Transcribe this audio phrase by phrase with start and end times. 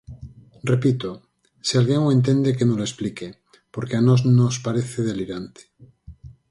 [0.71, 1.09] Repito,
[1.67, 3.27] se alguén o entende que nolo explique,
[3.73, 5.61] porque a nós nos parece delirante.